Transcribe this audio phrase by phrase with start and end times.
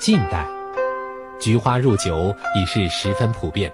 [0.00, 0.48] 近代，
[1.38, 3.70] 菊花入酒已是十分普遍。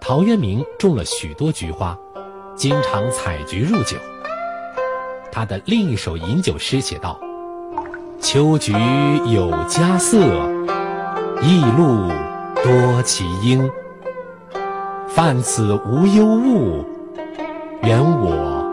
[0.00, 1.94] 陶渊明种了许多菊花，
[2.54, 3.98] 经常采菊入酒。
[5.30, 7.20] 他的另一首饮酒诗写道
[8.18, 8.72] ：“秋菊
[9.26, 10.16] 有佳色，
[11.42, 12.08] 异露
[12.64, 13.70] 多其英。
[15.06, 16.82] 泛此无忧物，
[17.82, 18.64] 原我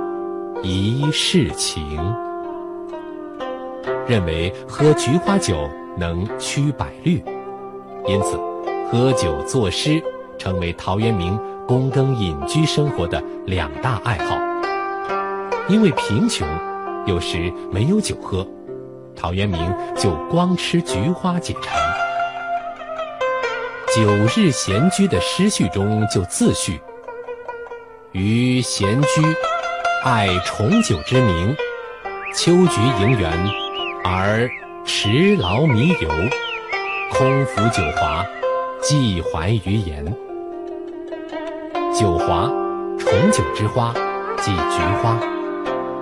[0.64, 2.00] 一世情。”
[4.08, 7.24] 认为喝菊花酒能驱百虑，
[8.08, 8.38] 因此
[8.92, 10.02] 喝酒作诗
[10.38, 14.36] 成为陶渊明躬耕隐居生活的两大爱好。
[15.70, 16.48] 因为贫穷，
[17.06, 18.46] 有时没有酒喝，
[19.16, 21.80] 陶渊明就光吃菊花解馋。
[23.96, 26.82] 《九日闲居》的诗序中就自序
[28.12, 29.22] ：“余闲居，
[30.04, 31.56] 爱重酒之名，
[32.36, 33.32] 秋菊迎园。”
[34.04, 34.50] 而
[34.86, 36.10] 持劳弥游，
[37.12, 38.26] 空浮酒华，
[38.82, 40.06] 寄怀于言。
[41.98, 42.52] 酒华，
[42.98, 43.94] 重九之花，
[44.38, 45.18] 即菊花。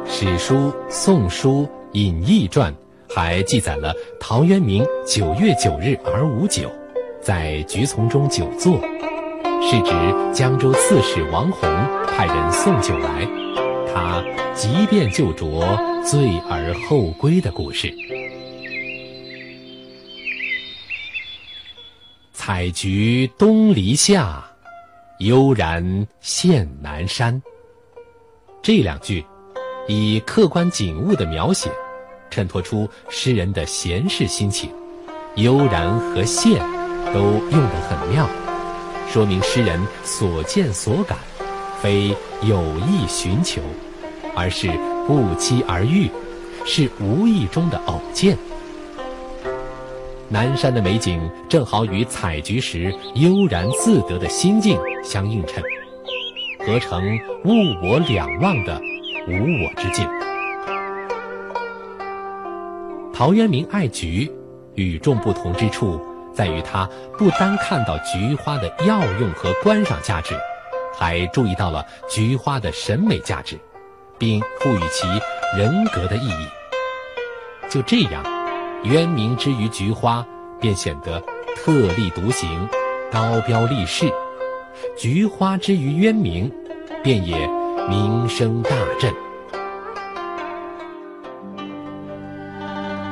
[0.08, 0.56] 史书
[0.90, 2.74] 《宋书·隐逸传》
[3.16, 6.70] 还记载了陶渊明九月九日而无酒，
[7.22, 8.80] 在菊丛中久坐，
[9.62, 9.94] 是指
[10.34, 11.70] 江州刺史王弘
[12.08, 13.28] 派人送酒来，
[13.94, 14.24] 他
[14.56, 15.64] 即便就酌。
[16.04, 17.94] 醉而后归的故事。
[22.44, 24.44] 采菊东篱下，
[25.20, 27.40] 悠然见南山。
[28.64, 29.24] 这两句，
[29.88, 31.70] 以客观景物的描写，
[32.32, 34.72] 衬托出诗人的闲适心情。
[35.36, 36.60] 悠然和现
[37.14, 38.28] 都用得很妙，
[39.08, 41.20] 说明诗人所见所感，
[41.80, 42.08] 非
[42.42, 43.62] 有意寻求，
[44.36, 44.68] 而是。
[45.06, 46.10] 不期而遇，
[46.66, 48.36] 是无意中的偶见。
[50.32, 55.62] 南山的美景正好与采菊时悠然自得的心境相映衬，
[56.66, 57.04] 合成
[57.44, 57.52] 物
[57.84, 58.80] 我两忘的
[59.28, 60.08] 无我之境。
[63.14, 64.32] 陶渊明爱菊，
[64.76, 66.00] 与众不同之处
[66.34, 70.34] 在于他不单看到菊花的药用和观赏价值，
[70.98, 73.60] 还注意到了菊花的审美价值。
[74.18, 75.08] 并赋予其
[75.58, 76.48] 人格的意义。
[77.68, 78.24] 就这样，
[78.84, 80.26] 渊明之于菊花，
[80.60, 81.22] 便显得
[81.56, 82.68] 特立独行、
[83.12, 84.08] 高标立世；
[84.98, 86.52] 菊花之于渊明，
[87.04, 87.48] 便也
[87.88, 89.14] 名声大振。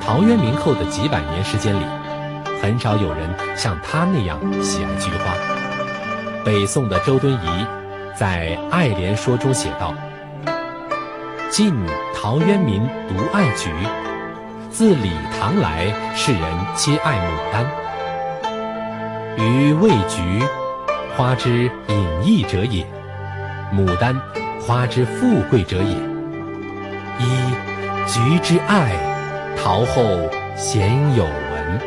[0.02, 1.86] 陶渊明后的几百年时间里，
[2.60, 5.36] 很少有人像他那样喜爱菊花。
[6.44, 7.68] 北宋的周敦颐
[8.18, 9.94] 在《爱莲说》中写道。
[11.52, 11.74] 晋
[12.16, 13.70] 陶渊明独爱菊，
[14.72, 16.42] 自李唐来，世人
[16.76, 17.66] 皆爱牡丹。
[19.38, 20.44] 予谓菊，
[21.16, 22.86] 花之隐逸者也；
[23.74, 24.16] 牡丹，
[24.62, 25.96] 花之富贵者也。
[27.18, 27.52] 一
[28.08, 28.96] 菊之爱，
[29.58, 30.04] 陶后
[30.56, 31.80] 鲜有闻。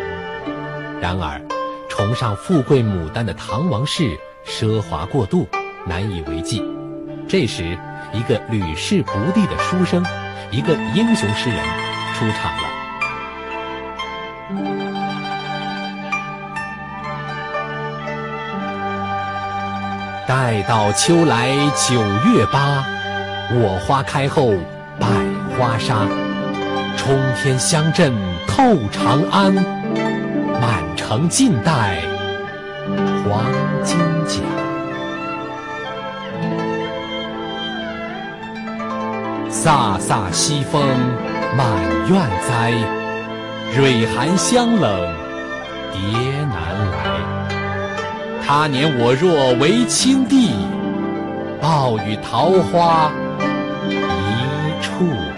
[1.00, 1.41] 然而，
[1.88, 5.49] 崇尚富贵牡丹的唐王室奢华过度，
[5.87, 6.62] 难以为继。
[7.28, 7.78] 这时，
[8.12, 10.04] 一个屡试不第的书生，
[10.50, 11.59] 一个英雄诗人
[12.14, 12.72] 出场了。
[20.27, 22.00] 待到秋来九
[22.31, 22.84] 月八，
[23.50, 24.53] 我花开后
[24.99, 25.06] 百
[25.59, 26.06] 花杀。
[26.97, 28.12] 冲天香阵
[28.47, 28.62] 透
[28.93, 29.53] 长安，
[30.61, 31.99] 满城尽带
[33.25, 33.44] 黄
[33.82, 34.41] 金甲。
[39.50, 40.81] 飒飒西风
[41.56, 41.66] 满
[42.09, 42.72] 院栽，
[43.75, 45.15] 蕊寒香冷
[45.93, 46.00] 蝶
[46.44, 47.41] 难来。
[48.44, 50.50] 他年我若为青帝，
[51.60, 53.10] 报与桃花
[53.88, 55.31] 一处。